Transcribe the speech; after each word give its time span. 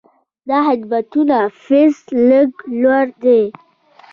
د 0.47 0.49
خدماتو 0.65 1.21
فیس 1.63 1.97
لږ 2.29 2.49
لوړ 2.81 3.07
دی. 3.23 3.41